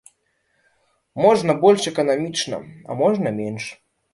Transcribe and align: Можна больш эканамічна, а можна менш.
Можна 1.25 1.51
больш 1.65 1.81
эканамічна, 1.91 2.57
а 2.89 2.99
можна 3.03 3.37
менш. 3.41 3.63